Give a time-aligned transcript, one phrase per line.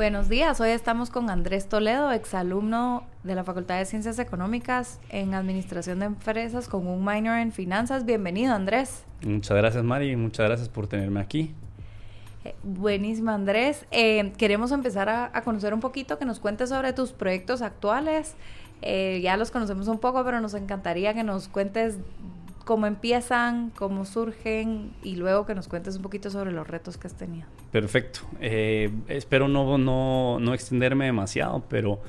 [0.00, 5.34] Buenos días, hoy estamos con Andrés Toledo, exalumno de la Facultad de Ciencias Económicas en
[5.34, 8.06] Administración de Empresas con un minor en Finanzas.
[8.06, 9.04] Bienvenido, Andrés.
[9.22, 11.52] Muchas gracias, Mari, muchas gracias por tenerme aquí.
[12.46, 13.84] Eh, buenísimo, Andrés.
[13.90, 18.36] Eh, queremos empezar a, conocer un poquito, que nos cuentes sobre tus proyectos actuales.
[18.80, 21.98] Eh, ya los conocemos un poco, pero nos encantaría que nos cuentes
[22.64, 27.06] cómo empiezan, cómo surgen y luego que nos cuentes un poquito sobre los retos que
[27.06, 27.46] has tenido.
[27.72, 28.20] Perfecto.
[28.40, 32.00] Eh, espero no, no, no, extenderme demasiado, pero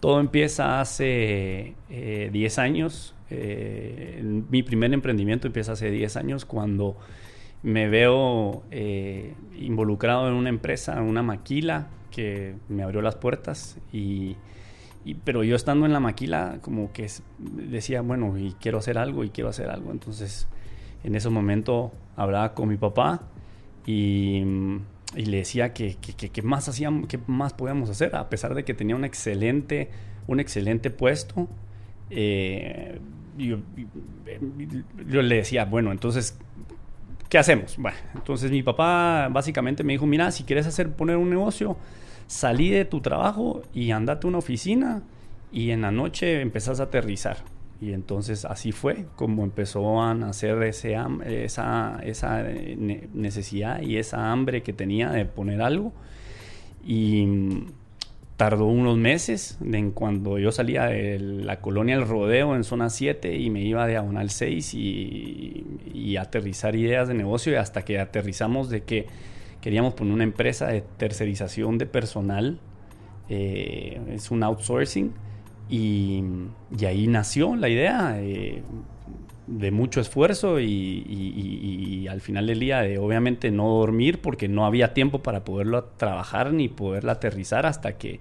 [0.00, 3.14] todo empieza hace 10 eh, años.
[3.30, 4.20] Eh,
[4.50, 6.96] mi primer emprendimiento empieza hace 10 años cuando
[7.62, 8.62] me veo
[9.58, 14.36] involucrado en una empresa, en una maquila que me abrió las puertas y
[15.14, 19.30] pero yo estando en la maquila, como que decía, bueno, y quiero hacer algo, y
[19.30, 19.92] quiero hacer algo.
[19.92, 20.48] Entonces,
[21.04, 23.20] en ese momento hablaba con mi papá
[23.86, 24.42] y,
[25.14, 28.96] le decía que, que, más hacíamos, que más podíamos hacer, a pesar de que tenía
[28.96, 29.90] un excelente,
[30.26, 31.48] un excelente puesto.
[32.10, 32.98] Eh,
[33.38, 33.58] yo,
[35.06, 36.36] yo, le decía, bueno, entonces,
[37.28, 37.76] ¿qué hacemos?
[37.78, 41.76] Bueno, entonces mi papá básicamente me dijo, mira, si quieres hacer, poner un negocio,
[42.26, 45.02] salí de tu trabajo y andate a una oficina
[45.52, 47.38] y en la noche empezás a aterrizar.
[47.80, 54.62] Y entonces así fue como empezó a nacer ese, esa, esa necesidad y esa hambre
[54.62, 55.92] que tenía de poner algo.
[56.84, 57.64] Y
[58.36, 63.36] tardó unos meses en cuando yo salía de la colonia El Rodeo en zona 7
[63.36, 68.68] y me iba a diagonal 6 y, y aterrizar ideas de negocio hasta que aterrizamos
[68.68, 69.06] de que
[69.66, 72.60] queríamos poner una empresa de tercerización de personal,
[73.28, 75.12] eh, es un outsourcing,
[75.68, 76.22] y,
[76.86, 78.62] ahí nació la idea eh,
[79.48, 84.94] de mucho esfuerzo y, al final del día de obviamente no dormir porque no había
[84.94, 88.20] tiempo para poderlo trabajar ni poderla aterrizar hasta que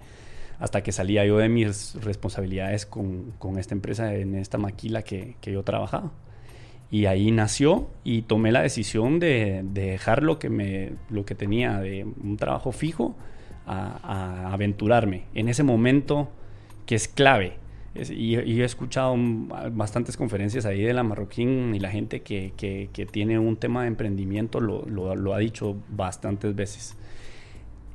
[0.58, 5.52] hasta que salía yo de mis responsabilidades con, esta empresa en esta maquila que, que
[5.52, 6.12] yo trabajaba.
[6.92, 11.80] Y ahí nació y tomé la decisión de, dejar lo que, me, lo que tenía
[11.80, 13.16] de un trabajo fijo
[13.66, 16.30] a, aventurarme en ese momento
[16.86, 17.58] que es clave.
[17.96, 19.16] y, he escuchado
[19.72, 23.88] bastantes conferencias ahí de la Marroquín y la gente que, que, tiene un tema de
[23.88, 26.96] emprendimiento lo, lo, ha dicho bastantes veces.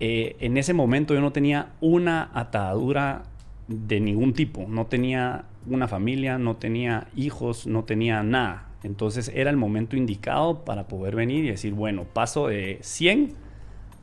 [0.00, 3.24] Eh, en ese momento yo no tenía una atadura
[3.68, 9.50] de ningún tipo, no tenía una familia, no tenía hijos, no tenía nada entonces era
[9.50, 13.34] el momento indicado para poder venir y decir, bueno, paso de 100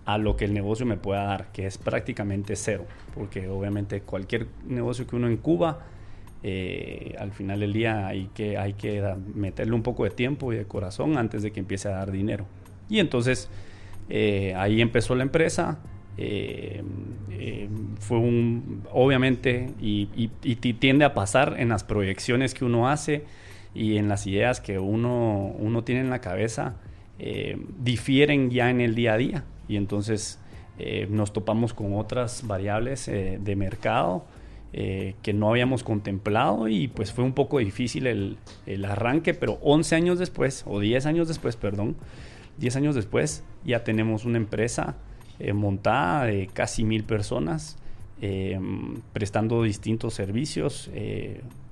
[0.06, 4.48] a lo que el negocio me pueda dar, que es prácticamente cero, porque obviamente cualquier
[4.66, 5.80] negocio que uno incuba,
[6.44, 10.56] eh, al final del día hay que, hay que meterle un poco de tiempo y
[10.56, 12.46] de corazón antes de que empiece a dar dinero.
[12.88, 13.50] Y entonces
[14.08, 15.80] eh, ahí empezó la empresa.
[16.20, 16.84] Eh,
[18.00, 23.26] fue un, obviamente, y, y tiende a pasar en las proyecciones que uno hace,
[23.74, 26.78] y en las ideas que uno, uno tiene en la cabeza
[27.20, 29.44] eh, difieren ya en el día a día.
[29.68, 30.40] Y entonces
[30.78, 34.26] eh, nos topamos con otras variables eh, de mercado
[34.70, 39.96] que no habíamos contemplado y pues fue un poco difícil el, el, arranque, pero 11
[39.96, 41.96] años después, o 10 años después, perdón,
[42.60, 44.98] 10 años después ya tenemos una empresa
[45.52, 47.80] montada de casi mil personas
[49.14, 50.90] prestando distintos servicios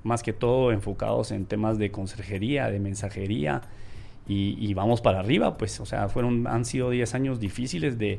[0.04, 3.62] más que todo enfocados en temas de conserjería, de mensajería
[4.28, 8.18] y, vamos para arriba, pues, o sea, fueron, han sido 10 años difíciles de,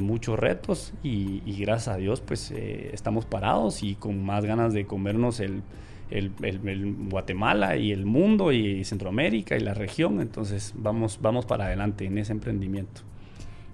[0.00, 4.86] muchos retos y, gracias a Dios, pues, eh, estamos parados y con más ganas de
[4.86, 5.62] comernos el,
[7.10, 12.16] Guatemala y el mundo y Centroamérica y la región, entonces vamos, vamos para adelante en
[12.16, 13.02] ese emprendimiento.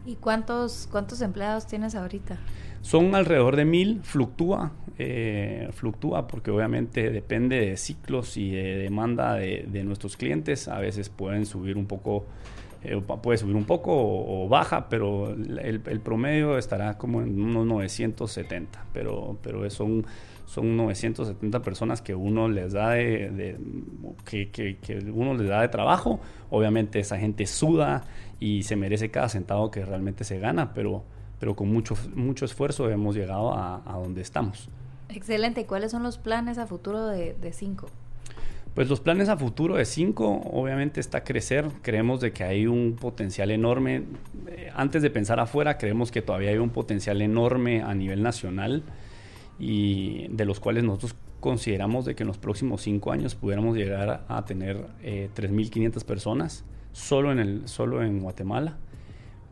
[0.04, 2.38] ¿Y cuántos, cuántos empleados tienes ahorita?
[2.80, 9.34] Son alrededor de mil, fluctúa, eh, fluctúa porque obviamente depende de ciclos y de demanda
[9.34, 10.66] de, nuestros clientes.
[10.66, 12.26] A veces pueden subir un poco,
[12.82, 18.86] eh, puede subir un poco o, baja, pero el, promedio estará como en unos 970.
[18.92, 20.04] Pero, pero son,
[20.46, 23.56] son 970 personas que uno les da de,
[24.24, 26.18] que, que uno les da de trabajo.
[26.50, 28.04] Obviamente esa gente suda
[28.40, 31.04] y se merece cada centavo que realmente se gana, pero
[31.38, 34.68] pero con mucho, mucho esfuerzo hemos llegado a, donde estamos.
[35.08, 35.62] Excelente.
[35.62, 37.88] ¿Y cuáles son los planes a futuro de, de Cinco?
[38.74, 41.68] Pues los planes a futuro de Cinco, obviamente está crecer.
[41.82, 44.04] Creemos de que hay un potencial enorme.
[44.46, 48.84] Eh, antes de pensar afuera, creemos que todavía hay un potencial enorme a nivel nacional
[49.58, 54.24] y de los cuales nosotros consideramos de que en los próximos cinco años pudiéramos llegar
[54.28, 58.76] a, tener eh, 3.500 personas solo en, el, solo en Guatemala,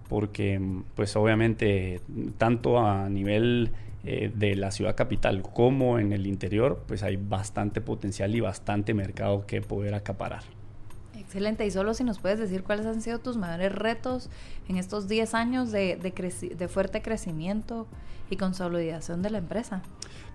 [0.08, 0.60] porque
[0.94, 2.00] pues obviamente
[2.38, 3.70] tanto a nivel
[4.04, 8.94] eh, de la ciudad capital como en el interior, pues hay bastante potencial y bastante
[8.94, 10.42] mercado que poder acaparar.
[11.18, 11.66] Excelente.
[11.66, 14.30] Y solo si nos puedes decir cuáles han sido tus mayores retos
[14.68, 17.88] en estos 10 años de, de, de fuerte crecimiento
[18.30, 19.82] y consolidación de la empresa.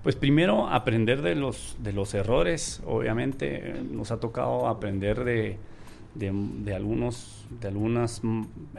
[0.04, 2.82] Pues primero aprender de los, de los errores.
[2.86, 5.58] Obviamente nos ha tocado aprender de,
[6.16, 8.22] de, algunos de algunos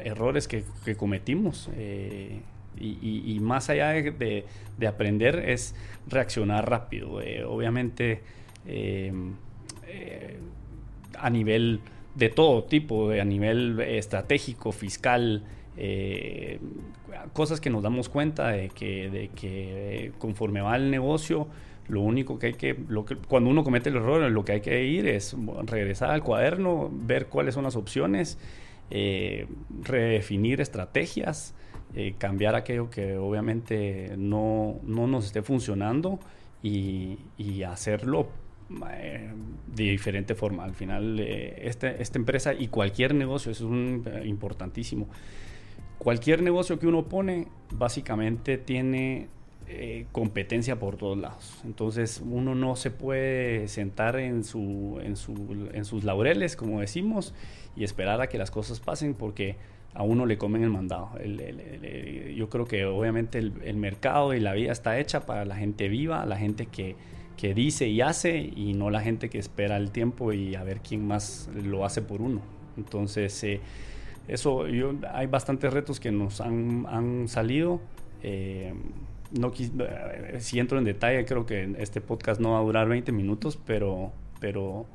[0.03, 0.65] errores que,
[0.97, 1.71] cometimos.
[1.75, 2.41] Eh,
[2.79, 4.45] y, más allá de,
[4.79, 5.75] de, aprender es
[6.09, 7.21] reaccionar rápido.
[7.21, 8.23] Eh, obviamente
[8.67, 9.13] eh,
[11.19, 11.81] a nivel
[12.15, 15.45] de todo tipo, a nivel estratégico, fiscal,
[17.33, 21.49] cosas que nos damos cuenta de que, de que conforme va el negocio,
[21.89, 24.61] lo único que hay que, lo que, cuando uno comete el error, lo que hay
[24.61, 28.39] que ir es regresar al cuaderno, ver cuáles son las opciones,
[28.91, 29.47] eh,
[29.83, 31.55] redefinir estrategias,
[31.95, 36.21] eh, cambiar aquello que obviamente no, no nos esté funcionando
[36.63, 38.29] y, y hacerlo
[38.91, 39.31] eh,
[39.67, 40.65] de diferente forma.
[40.65, 45.09] Al final, eh, esta, esta, empresa y cualquier negocio es un, eh, importantísimo.
[45.99, 49.29] Cualquier negocio que uno pone, básicamente tiene
[50.13, 51.61] competencia por todos lados.
[51.65, 57.35] Entonces, uno no se puede sentar en, su, en, su, en sus laureles, como decimos,
[57.77, 59.57] y esperar a que las cosas pasen porque
[59.95, 61.11] a uno le comen el mandado.
[62.35, 66.25] Yo creo que obviamente el, mercado y la vida está hecha para la gente viva,
[66.27, 66.97] la gente que
[67.37, 70.81] que dice y hace y no la gente que espera el tiempo y a ver
[70.81, 72.41] quién más lo hace por uno.
[72.77, 73.61] Entonces, eh,
[74.29, 74.65] eso,
[75.13, 77.81] hay bastantes retos que nos han, han salido.
[78.23, 78.73] Eh,
[79.39, 83.13] no eh, si entro en detalle, creo que este podcast no va a durar 20
[83.13, 84.87] minutos, pero, pero,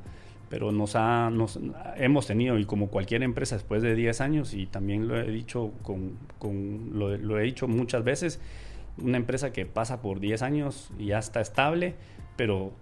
[0.48, 1.58] pero nos, ha, nos
[1.96, 5.72] hemos tenido, y como cualquier empresa después de 10 años, y también lo he dicho,
[5.82, 8.40] con, con lo, he dicho muchas veces,
[8.98, 11.94] una empresa que pasa por 10 años y ya está estable,
[12.36, 12.72] pero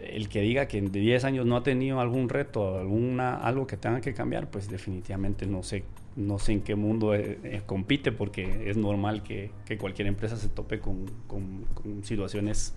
[0.00, 3.76] el que diga que en 10 años no ha tenido algún reto, alguna, algo que
[3.76, 5.84] tenga que cambiar, pues definitivamente no sé,
[6.16, 10.36] no sé en qué mundo eh, eh, compite, porque es normal que, que, cualquier empresa
[10.36, 12.74] se tope con, con, con, situaciones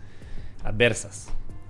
[0.63, 1.29] adversas.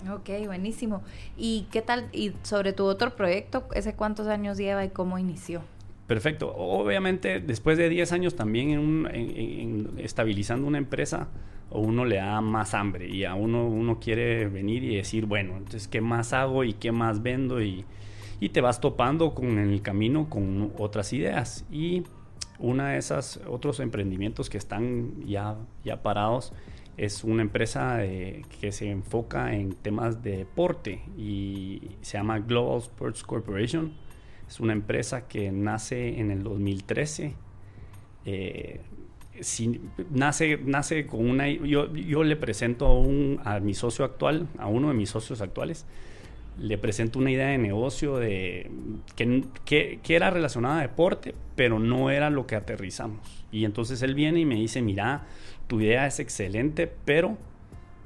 [0.10, 1.02] Ok, buenísimo.
[1.36, 2.08] ¿Y qué tal?
[2.12, 5.62] Y sobre tu otro proyecto, ¿ese cuántos años lleva y cómo inició?
[6.06, 6.54] Perfecto.
[6.56, 11.28] Obviamente, después de 10 años también en, un, en, en estabilizando una empresa,
[11.70, 15.58] o uno le da más hambre y a uno, uno quiere venir y decir, bueno,
[15.58, 17.62] entonces, ¿qué más hago y qué más vendo?
[17.62, 17.84] Y,
[18.40, 21.66] y te vas topando con, en el camino con otras ideas.
[21.72, 22.04] Y
[22.60, 26.54] una de esas, otros emprendimientos que están ya, ya parados,
[26.98, 32.80] es una empresa de, que se enfoca en temas de deporte y se llama Global
[32.80, 33.94] Sports Corporation.
[34.48, 37.36] Es una empresa que nace en el 2013.
[38.26, 38.82] Eh,
[39.42, 39.80] si
[40.10, 41.48] nace, nace con una...
[41.48, 45.42] Yo, yo le presento a, un, a mi socio actual, a uno de mis socios
[45.42, 45.86] actuales,
[46.60, 48.72] le presento una idea de negocio de,
[49.16, 53.46] que, que, era relacionada a deporte, pero no era lo que aterrizamos.
[53.52, 55.26] Y entonces él viene y me dice, mira,
[55.68, 57.38] tu idea es excelente, pero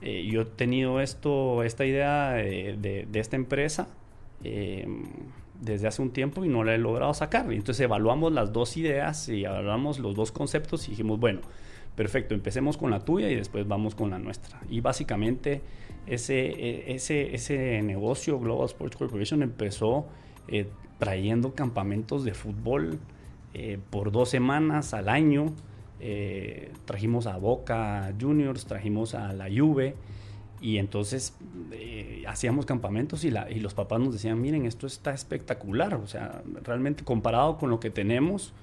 [0.02, 3.88] eh, yo he tenido esto, esta idea de, de, de esta empresa.
[4.44, 4.88] Eh,
[5.62, 7.52] desde hace un tiempo y no la he logrado sacar.
[7.54, 11.42] Y entonces evaluamos las dos ideas y evaluamos los dos conceptos y dijimos, bueno,
[11.96, 14.60] perfecto, empecemos con la tuya y después vamos con la nuestra.
[14.70, 15.62] Y básicamente
[16.08, 20.08] ese, e, ese, ese negocio Global Sports Corporation empezó
[20.48, 20.68] eh,
[21.00, 23.00] trayendo campamentos de fútbol
[23.54, 25.54] eh, por dos semanas al año.
[26.00, 29.96] Eh, trajimos a Boca Juniors, trajimos a la Juve
[30.60, 31.36] y entonces
[32.28, 37.58] hacíamos campamentos y, los papás nos decían, miren, esto está espectacular, o sea, realmente comparado
[37.58, 38.54] con lo que tenemos,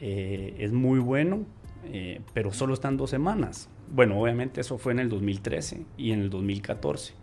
[0.00, 1.44] es muy bueno,
[1.92, 3.68] eh, pero solo están dos semanas.
[3.88, 7.14] Bueno, obviamente eso fue en el 2013 y en el 2014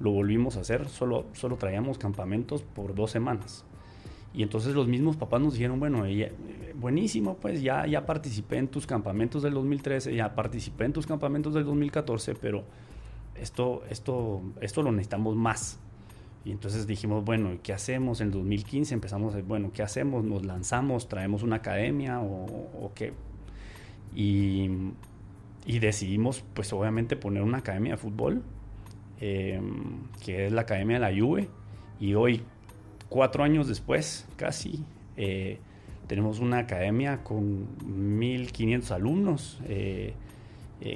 [0.00, 3.64] lo volvimos a hacer, solo, solo traíamos campamentos por dos semanas.
[4.34, 6.30] Y entonces los mismos papás nos dijeron, bueno, ella,
[6.74, 11.54] buenísimo, pues ya, ya participé en tus campamentos del 2013, ya participé en tus campamentos
[11.54, 12.64] del 2014, pero
[13.34, 15.78] esto, esto, esto lo necesitamos más.
[16.44, 18.20] Y entonces dijimos, bueno, ¿qué hacemos?
[18.20, 20.22] En el 2015 empezamos, bueno, ¿qué hacemos?
[20.22, 21.08] ¿Nos lanzamos?
[21.08, 23.14] ¿Traemos una academia o, o qué?
[24.14, 24.70] Y,
[25.66, 28.42] decidimos, pues obviamente, poner una academia de fútbol
[29.20, 31.48] em, que es la Academia de la Juve,
[31.98, 32.42] y hoy,
[33.08, 34.84] cuatro años después, casi,
[35.16, 35.58] eh,
[36.06, 40.14] tenemos una academia con 1.500 alumnos, eh,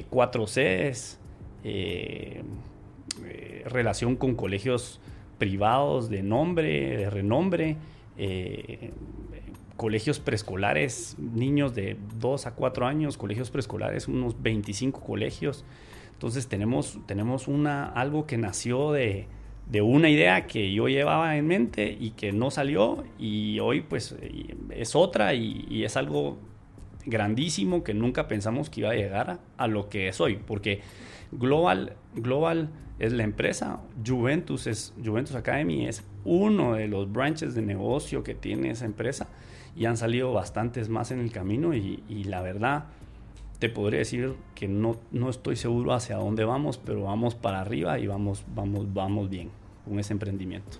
[0.09, 1.19] cuatro sedes,
[3.65, 5.01] relación con colegios
[5.39, 7.77] privados de nombre, de renombre,
[9.81, 15.65] colegios preescolares, niños de 2 a 4 años, colegios preescolares, unos 25 colegios.
[16.13, 19.27] Entonces tenemos, tenemos una, algo que nació de,
[19.71, 24.15] de una idea que yo llevaba en mente y que no salió y hoy pues
[24.69, 26.37] es otra y, es algo
[27.07, 30.83] grandísimo que nunca pensamos que iba a llegar a, lo que es hoy, porque
[31.33, 32.69] Global, Global
[32.99, 38.35] es la empresa, Juventus es Juventus Academy es uno de los branches de negocio que
[38.35, 39.27] tiene esa empresa
[39.77, 42.85] y han salido bastantes más en el camino y, la verdad
[43.59, 47.99] te podría decir que no, no estoy seguro hacia dónde vamos, pero vamos para arriba
[47.99, 49.51] y vamos, vamos, vamos bien
[49.85, 50.79] con ese emprendimiento.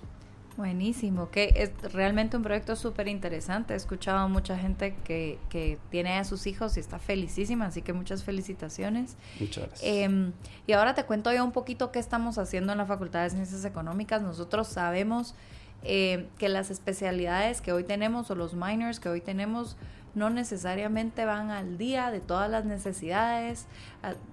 [0.57, 3.73] Buenísimo, que es realmente un proyecto súper interesante.
[3.73, 7.83] He escuchado a mucha gente que, que, tiene a sus hijos y está felicísima, así
[7.83, 9.17] que muchas felicitaciones.
[9.39, 9.83] Muchas gracias.
[9.83, 10.33] Em,
[10.67, 13.65] y ahora te cuento yo un poquito qué estamos haciendo en la Facultad de Ciencias
[13.65, 14.21] Económicas.
[14.21, 15.35] Nosotros sabemos
[15.83, 19.77] eh, que las especialidades que hoy tenemos o los minors que hoy tenemos
[20.15, 23.67] no necesariamente van al día de todas las necesidades,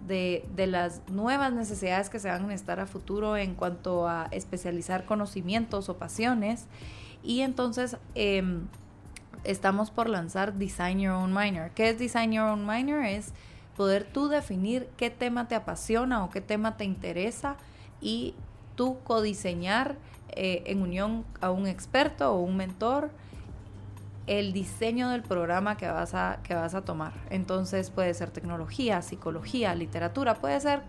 [0.08, 5.06] de, las nuevas necesidades que se van a estar a futuro en cuanto a especializar
[5.06, 6.66] conocimientos o pasiones.
[7.24, 8.68] Y entonces em,
[9.44, 11.72] estamos por lanzar Design Your Own Minor.
[11.72, 13.06] ¿Qué es Design Your Own Minor?
[13.06, 13.34] Es
[13.76, 17.56] poder tú definir qué tema te apasiona o qué tema te interesa
[18.02, 18.34] y
[18.76, 19.96] tú codiseñar
[20.30, 23.12] eh, en unión a un experto o un mentor
[24.28, 27.14] el diseño del programa que vas a que vas a tomar.
[27.30, 30.82] Entonces puede ser tecnología, psicología, literatura, puede ser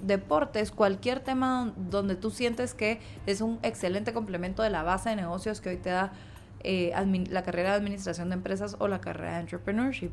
[0.00, 5.16] deportes, cualquier tema donde tú sientes que es un excelente complemento de la base de
[5.16, 6.12] negocios que hoy te da
[6.64, 6.92] eh,
[7.30, 10.12] la carrera de administración de empresas o la carrera de entrepreneurship.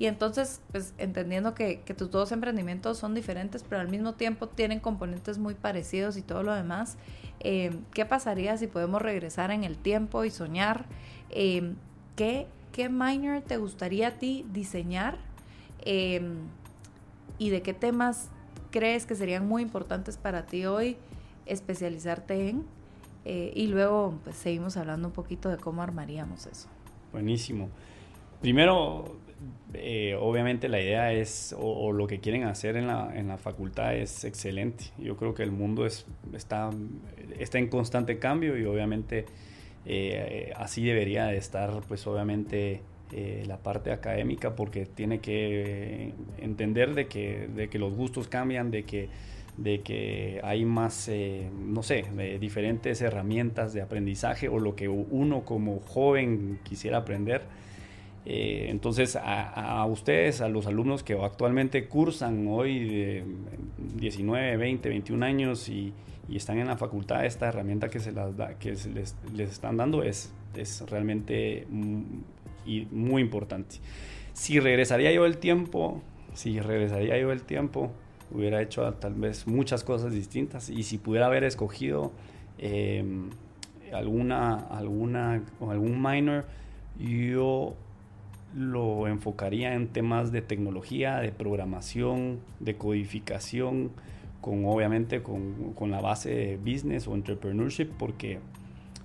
[0.00, 4.80] Y entonces, pues entendiendo que, tus dos emprendimientos son diferentes, pero al mismo tiempo tienen
[4.80, 6.96] componentes muy parecidos y todo lo demás,
[7.40, 10.86] eh, ¿qué pasaría si podemos regresar en el tiempo y soñar?
[11.28, 11.74] Eh,
[12.16, 15.18] ¿qué, ¿Qué minor te gustaría a ti diseñar?
[15.84, 18.30] ¿Y de qué temas
[18.70, 20.96] crees que serían muy importantes para ti hoy
[21.44, 22.64] especializarte en?
[23.26, 26.68] Eh, y luego pues, seguimos hablando un poquito de cómo armaríamos eso.
[27.12, 27.68] Buenísimo.
[28.40, 29.16] Primero,
[29.74, 33.94] eh, obviamente la idea es, o, lo que quieren hacer en la, en la, facultad
[33.94, 34.86] es excelente.
[34.98, 36.70] Yo creo que el mundo es, está,
[37.38, 39.26] está en constante cambio y obviamente
[39.86, 42.82] eh, así debería de estar, pues obviamente
[43.46, 48.84] la parte académica porque tiene que entender de que, de que los gustos cambian, de
[48.84, 49.08] que
[49.60, 52.04] de que hay más, eh, no sé,
[52.40, 57.42] diferentes herramientas de aprendizaje o lo que uno como joven quisiera aprender.
[58.26, 63.24] Eh, entonces, a, ustedes, a los alumnos que actualmente cursan hoy de
[63.96, 65.92] 19, 20, 21 años y,
[66.30, 70.04] están en la facultad, esta herramienta que se las da, que les, les, están dando
[70.04, 71.66] es, es realmente
[72.64, 73.76] y muy importante.
[74.32, 76.02] Si regresaría yo el tiempo,
[76.34, 77.90] si regresaría yo el tiempo,
[78.30, 82.12] hubiera hecho tal vez muchas cosas distintas y si pudiera haber escogido
[82.58, 83.30] em,
[83.92, 86.46] alguna, alguna algún minor,
[86.98, 87.74] yo
[88.54, 93.92] lo enfocaría en temas de tecnología, de programación, de codificación,
[94.40, 98.40] con obviamente con, con la base de business o entrepreneurship, porque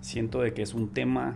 [0.02, 1.36] siento de que es un tema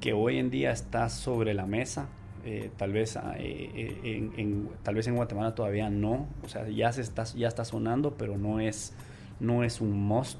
[0.00, 2.08] que hoy en día está sobre la mesa.
[2.44, 6.68] Eh, tal, vez, ah, eh, eh, en, tal vez en Guatemala todavía no, o sea,
[6.68, 8.94] ya, se está, ya está sonando, pero no es,
[9.40, 10.38] no es un must.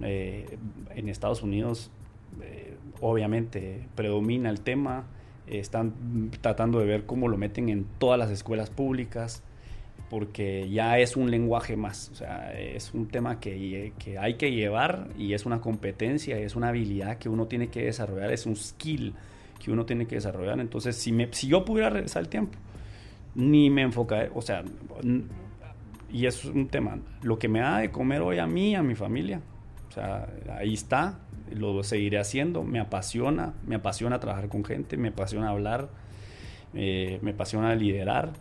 [0.00, 1.90] en Estados Unidos,
[3.00, 5.04] obviamente, predomina el tema,
[5.50, 9.42] están tratando de ver cómo lo meten en todas las escuelas públicas,
[10.10, 14.52] porque ya es un lenguaje más, o sea, es un tema que, que, hay que
[14.52, 18.56] llevar y es una competencia, es una habilidad que uno tiene que desarrollar, es un
[18.56, 19.14] skill
[19.62, 20.60] que uno tiene que desarrollar.
[20.60, 22.56] Entonces, si, me, si yo pudiera regresar el tiempo,
[23.34, 24.64] ni me enfocaré, o sea,
[26.10, 28.94] y es un tema, lo que me da de comer hoy a mí, a mi
[28.94, 29.40] familia,
[29.88, 30.26] o sea,
[30.56, 31.18] ahí está,
[31.54, 35.88] lo seguiré haciendo, me apasiona, me apasiona trabajar con gente, me apasiona hablar,
[36.74, 38.32] eh, me apasiona liderar,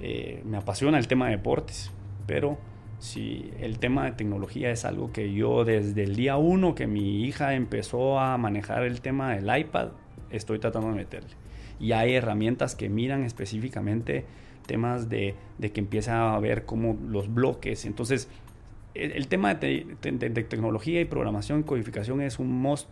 [0.00, 1.90] eh, me apasiona el tema de deportes,
[2.26, 2.58] pero
[2.98, 7.24] si el tema de tecnología es algo que yo desde el día uno que mi
[7.24, 9.88] hija empezó a manejar el tema del iPad,
[10.30, 11.30] estoy tratando de meterle.
[11.78, 14.24] Y hay herramientas que miran específicamente
[14.66, 17.84] temas de, que empieza a ver como los bloques.
[17.84, 18.28] Entonces,
[18.98, 22.88] el tema de, tecnología y programación y codificación es un must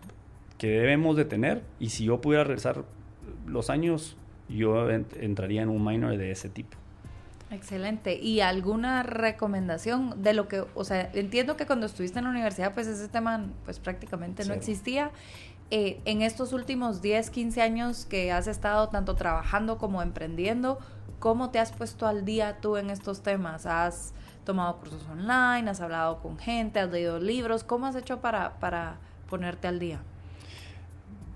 [0.59, 2.85] que debemos de tener y si yo pudiera regresar
[3.47, 4.17] los años,
[4.49, 6.77] yo entraría en un minor de ese tipo.
[7.51, 8.15] Excelente.
[8.15, 12.75] ¿Y alguna recomendación de lo que, o sea, entiendo que cuando estuviste en la universidad,
[12.75, 15.11] pues ese tema pues prácticamente no existía.
[15.71, 20.79] Eh, en estos últimos 10, 15 años que has estado tanto trabajando como emprendiendo,
[21.19, 23.67] ¿cómo te has puesto al día tú en estos temas?
[23.67, 25.69] ¿Has tomado cursos online?
[25.71, 26.81] ¿Has hablado con gente?
[26.81, 27.65] ¿Has leído libros?
[27.65, 28.99] ¿Cómo has hecho para, para
[29.29, 30.01] ponerte al día?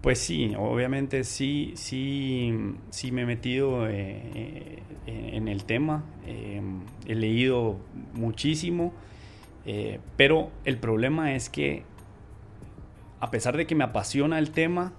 [0.01, 2.55] Pues sí, obviamente sí, sí,
[2.91, 6.63] sí me he metido eh, eh, en el tema, eh,
[7.07, 7.79] he leído
[8.15, 8.95] muchísimo,
[10.17, 11.83] pero el problema es que
[13.21, 14.95] a pesar de que me apasiona el tema,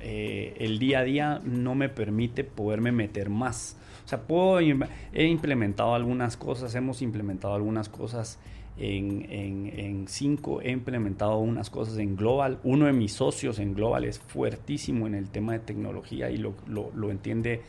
[0.00, 3.76] el día a día no me permite poderme meter más.
[4.04, 8.38] O sea, puedo, he implementado algunas cosas, hemos implementado algunas cosas
[8.76, 12.58] en, en, Cinco he implementado unas cosas en Global.
[12.64, 16.54] Uno de mis socios en Global es fuertísimo en el tema de tecnología y lo,
[16.66, 17.62] lo, entiende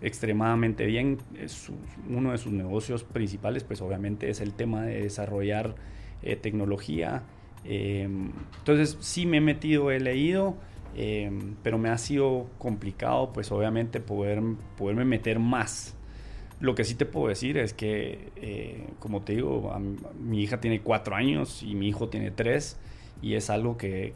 [0.00, 1.18] extremadamente bien.
[2.08, 5.74] Uno de sus negocios principales, pues obviamente es el tema de desarrollar
[6.22, 7.22] eh, tecnología.
[7.64, 10.56] Em, entonces sí me he metido, he leído,
[10.96, 14.42] em, pero me ha sido complicado, pues obviamente poder,
[14.76, 15.96] poderme meter más.
[16.60, 19.72] Lo que sí te puedo decir es que, eh, como te digo,
[20.20, 22.78] mi hija tiene cuatro años y mi hijo tiene tres
[23.20, 24.14] y es algo que,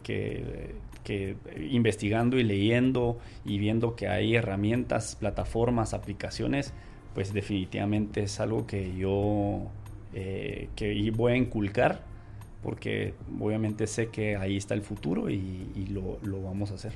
[1.70, 6.72] investigando y leyendo y viendo que hay herramientas, plataformas, aplicaciones,
[7.14, 9.62] pues definitivamente es algo que yo
[10.14, 12.15] eh, que voy a inculcar
[12.66, 16.94] porque obviamente sé que ahí está el futuro y, lo, lo vamos a hacer.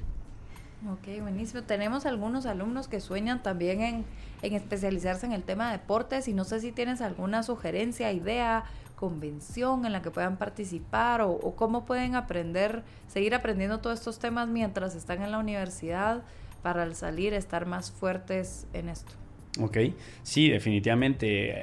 [0.90, 1.62] Ok, buenísimo.
[1.62, 4.04] Tenemos algunos alumnos que sueñan también en,
[4.42, 8.64] especializarse en el tema de deportes y no sé si tienes alguna sugerencia, idea,
[8.96, 14.48] convención en la que puedan participar o, cómo pueden aprender, seguir aprendiendo todos estos temas
[14.48, 16.24] mientras están en la universidad
[16.62, 19.12] para al salir estar más fuertes en esto.
[19.58, 19.78] Ok,
[20.22, 21.62] sí, definitivamente.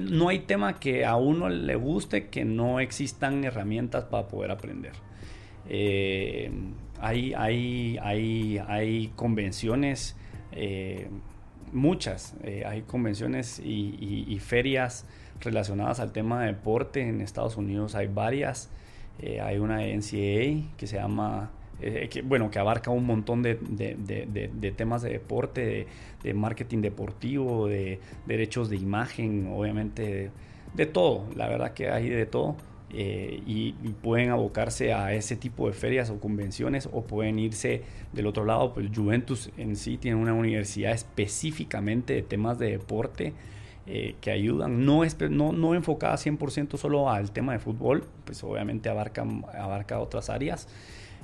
[0.00, 4.92] No hay tema que a uno le guste que no existan herramientas para poder aprender.
[5.68, 6.50] Eh,
[7.00, 10.16] hay, hay, hay, hay convenciones,
[10.52, 11.08] eh,
[11.72, 15.06] muchas, eh, hay convenciones y, ferias
[15.40, 17.06] relacionadas al tema de deporte.
[17.06, 18.70] En Estados Unidos hay varias.
[19.18, 23.54] Eh, hay una NCAA que se llama, que, bueno, que abarca un montón de,
[24.76, 25.86] temas de deporte,
[26.22, 30.30] de, marketing deportivo, de derechos de imagen, obviamente,
[30.74, 31.24] de todo.
[31.34, 32.56] La verdad que hay de todo.
[32.90, 38.26] Eh, y, pueden abocarse a ese tipo de ferias o convenciones o pueden irse del
[38.26, 43.32] otro lado, pues Juventus en sí tiene una universidad específicamente de temas de deporte
[43.86, 48.42] eh, que ayudan, no, es, no, no enfocada 100% solo al tema de fútbol, pues
[48.44, 49.26] obviamente abarca,
[49.58, 50.68] abarca otras áreas.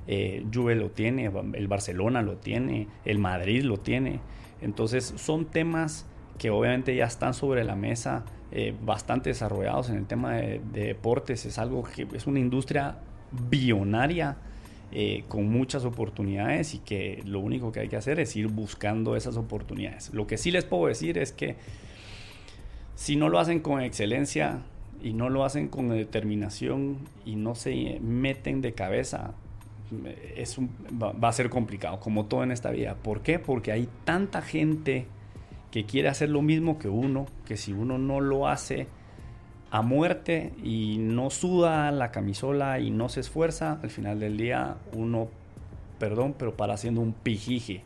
[0.06, 4.20] Eh, Juve lo tiene, el Barcelona lo tiene, el Madrid lo tiene.
[4.60, 6.06] Entonces son temas
[6.38, 11.46] que obviamente ya están sobre la mesa eh, bastante desarrollados en el tema de, deportes.
[11.46, 12.96] Es algo que es una industria
[13.50, 14.36] billonaria
[14.92, 19.16] eh, con muchas oportunidades y que lo único que hay que hacer es ir buscando
[19.16, 20.12] esas oportunidades.
[20.12, 21.56] Lo que sí les puedo decir es que
[22.94, 24.62] si no lo hacen con excelencia
[25.02, 29.34] y no lo hacen con determinación y no se meten de cabeza,
[30.36, 32.94] es va, a ser complicado, como todo en esta vida.
[32.94, 33.38] ¿Por qué?
[33.38, 35.06] Porque hay tanta gente
[35.70, 38.86] que quiere hacer lo mismo que uno, que si uno no lo hace
[39.70, 44.76] a muerte y no suda la camisola y no se esfuerza, al final del día
[44.92, 45.28] uno,
[45.98, 47.82] perdón, pero para haciendo un pijije.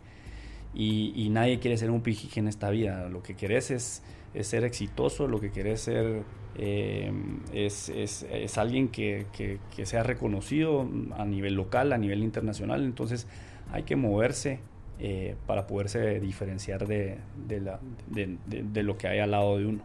[0.75, 3.09] Y, nadie quiere ser un pijije en esta vida.
[3.09, 4.03] Lo que querés es,
[4.43, 6.23] ser exitoso, lo que querés ser
[6.59, 7.13] eh,
[7.53, 12.85] es, alguien que, que sea reconocido a nivel local, a nivel internacional.
[12.85, 13.27] Entonces
[13.73, 14.61] hay que moverse
[14.99, 19.83] eh, para poderse diferenciar de, de, lo que hay al lado de uno.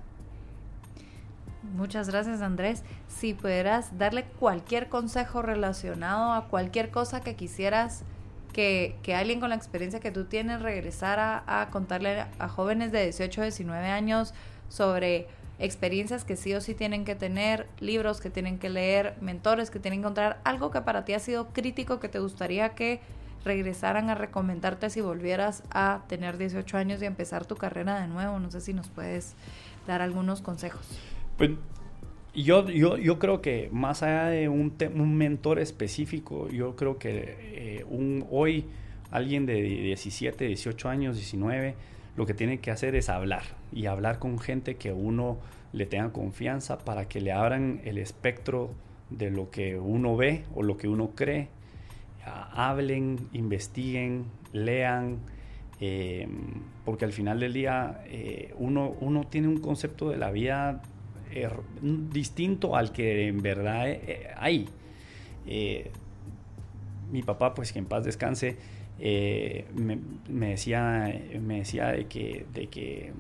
[1.76, 2.86] Muchas gracias Andrés.
[3.10, 8.06] Si pudieras darle cualquier consejo relacionado a cualquier cosa que quisieras
[8.54, 13.42] que, alguien con la experiencia que tú tienes regresara a, contarle a jóvenes de 18
[13.42, 14.34] 19 años
[14.70, 15.28] sobre
[15.62, 19.80] experiencias que sí o sí tienen que tener, libros que tienen que leer, mentores que
[19.80, 23.00] tienen que encontrar, algo que para ti ha sido crítico que te gustaría que
[23.46, 28.40] regresaran a recomendarte si volvieras a tener 18 años y empezar tu carrera de nuevo?
[28.40, 29.36] No sé si nos puedes
[29.88, 30.88] dar algunos consejos.
[31.38, 31.52] Pues
[32.34, 37.36] yo, yo, yo creo que más allá de un, un mentor específico, yo creo que
[37.40, 38.66] eh, un, hoy
[39.12, 41.76] alguien de 17, 18 años, 19,
[42.16, 45.38] lo que tiene que hacer es hablar y hablar con gente que uno
[45.74, 48.72] le tenga confianza para que le abran el espectro
[49.10, 51.48] de lo que uno ve o lo que uno cree.
[52.26, 55.20] Hablen, investiguen, lean,
[55.80, 56.28] eh,
[56.86, 60.84] porque al final del día eh, uno, uno tiene un concepto de la vida
[61.82, 64.70] distinto al que en verdad eh, hay.
[67.12, 68.58] mi papá, pues que en paz descanse,
[69.74, 73.14] me, decía, me decía de que, de que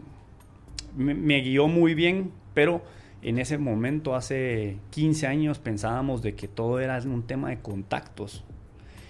[0.96, 2.84] me guió muy bien, pero
[3.22, 8.44] en ese momento, hace 15 años, pensábamos de que todo era un tema de contactos.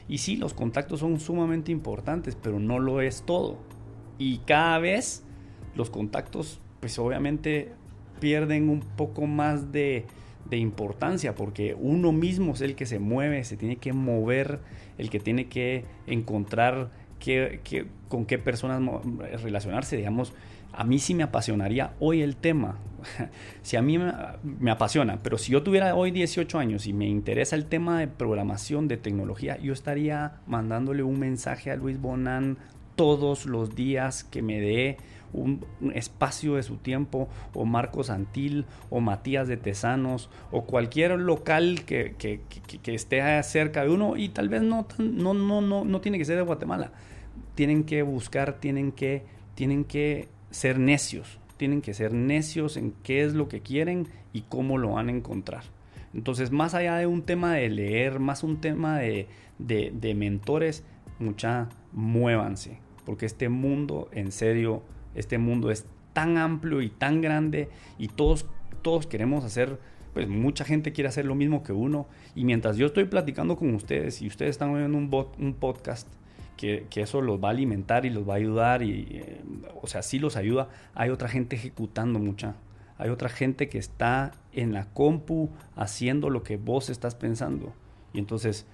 [0.10, 3.58] Y sí, los contactos son sumamente importantes, pero no lo es todo.
[4.18, 5.24] Y cada vez
[5.76, 7.72] los contactos, pues obviamente
[8.20, 10.06] pierden un poco más de,
[10.58, 14.60] importancia, porque uno mismo es el que se mueve, se tiene que mover,
[14.98, 16.90] el que tiene que encontrar
[18.10, 18.82] con qué personas
[19.42, 20.34] relacionarse, digamos
[20.74, 22.78] a mí sí me apasionaría hoy el tema.
[23.62, 27.56] si a mí me, apasiona, pero si yo tuviera hoy 18 años y me interesa
[27.56, 32.58] el tema de programación, de tecnología, yo estaría mandándole un mensaje a Luis Bonan
[32.96, 34.98] todos los días que me dé
[35.34, 41.84] un, espacio de su tiempo, o Marcos Antil, o Matías de Tesanos, o cualquier local
[41.86, 46.18] que, que, esté cerca de uno, y tal vez no, no, no, no, no tiene
[46.18, 46.92] que ser de Guatemala.
[47.56, 49.24] Tienen que buscar, tienen que,
[49.56, 54.42] tienen que ser necios, tienen que ser necios en qué es lo que quieren y
[54.42, 55.64] cómo lo van a encontrar.
[56.14, 60.84] Entonces, más allá de un tema de leer, más un tema de, de, mentores,
[61.20, 64.84] mucha, muévanse, porque este mundo, en serio,
[65.16, 68.46] este mundo es tan amplio y tan grande y todos,
[68.82, 69.80] todos queremos hacer,
[70.14, 72.08] pues mucha gente quiere hacer lo mismo que uno.
[72.36, 76.08] Y mientras yo estoy platicando con ustedes y ustedes están oyendo un, un podcast,
[76.58, 79.42] que, eso los va a alimentar y los va a ayudar y, eh,
[79.82, 80.70] o sea, sí los ayuda.
[80.94, 82.56] Hay otra gente ejecutando mucha.
[82.98, 87.74] Hay otra gente que está en la compu haciendo lo que vos estás pensando.
[88.14, 88.68] Y entonces,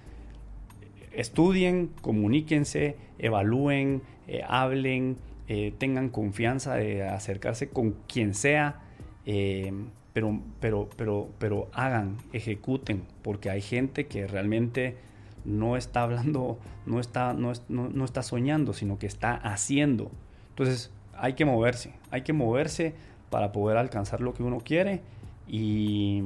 [1.12, 5.16] estudien, comuníquense, evalúen, eh, hablen,
[5.48, 8.82] eh, tengan confianza de acercarse con quien sea,
[10.12, 14.96] pero, pero, pero, pero hagan, ejecuten, porque hay gente que realmente
[15.44, 20.10] no está hablando, no está, no, no, está soñando, sino que está haciendo.
[20.50, 22.94] Entonces hay que moverse, hay que moverse
[23.30, 25.02] para poder alcanzar lo que uno quiere.
[25.46, 26.22] Y,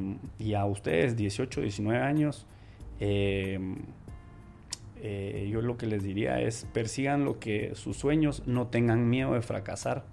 [0.57, 2.47] a ustedes, 18, 19 años,
[2.99, 3.77] em,
[5.03, 9.35] eh, yo lo que les diría es persigan lo que sus sueños, no tengan miedo
[9.35, 10.05] de fracasar.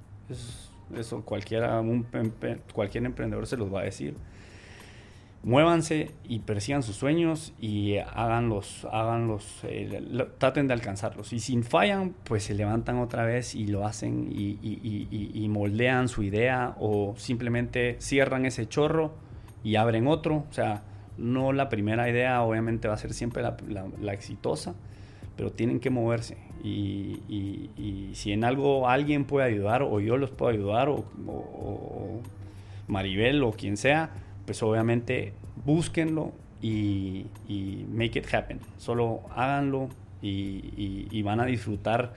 [0.95, 1.81] Eso, cualquiera,
[2.73, 4.15] cualquier emprendedor se los va a decir
[5.43, 11.33] muévanse y persigan sus sueños y háganlos, háganlos, eh, traten de alcanzarlos.
[11.33, 16.75] Y si fallan, pues se levantan otra vez y lo hacen y, moldean su idea
[16.79, 19.13] o simplemente cierran ese chorro
[19.63, 20.45] y abren otro.
[20.49, 20.83] O sea,
[21.19, 24.75] no la primera idea obviamente va a ser siempre la, exitosa,
[25.35, 26.37] pero tienen que moverse.
[26.63, 31.03] Y, si en algo alguien puede ayudar o yo los puedo ayudar o,
[32.87, 34.09] Maribel o quien sea,
[34.45, 35.33] pues obviamente
[35.65, 37.25] búsquenlo y,
[37.91, 38.59] make it happen.
[38.77, 39.89] Solo háganlo
[40.21, 42.13] y, van a disfrutar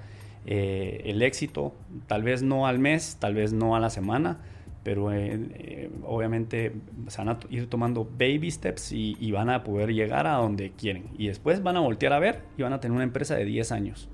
[0.46, 1.72] eh, el éxito,
[2.06, 4.38] tal vez no al mes, tal vez no a la semana,
[4.82, 6.72] pero eh, eh, obviamente
[7.16, 11.04] van a ir tomando baby steps y, van a poder llegar a donde quieren.
[11.16, 13.72] Y después van a voltear a ver y van a tener una empresa de 10
[13.72, 14.08] años.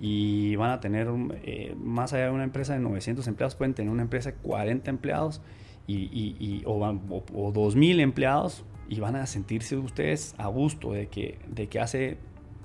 [0.00, 1.08] Y van a tener,
[1.76, 5.42] más allá de una empresa de 900 empleados, pueden tener una empresa de 40 empleados
[5.88, 11.68] y, o, o, 2.000 empleados y van a sentirse ustedes a gusto de que, de
[11.68, 12.18] que hace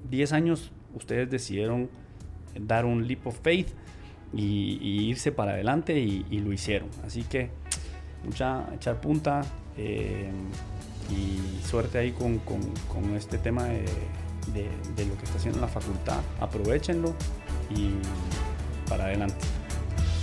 [0.09, 1.89] 10 años ustedes decidieron
[2.59, 3.69] dar un leap of faith
[4.33, 6.89] y, irse para adelante y, lo hicieron.
[7.05, 7.49] Así que
[8.23, 9.41] mucha echar punta
[9.77, 10.31] eh,
[11.09, 13.85] y suerte ahí con, con, con este tema de,
[14.53, 16.19] de, de, lo que está haciendo la facultad.
[16.39, 17.13] Aprovechenlo
[17.69, 17.91] y
[18.89, 19.45] para adelante.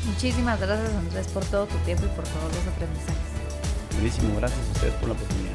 [0.06, 3.30] Muchísimas gracias Andrés por todo tu tiempo y por todos los aprendizajes.
[3.92, 5.49] Buenísimo, gracias a ustedes por la oportunidad.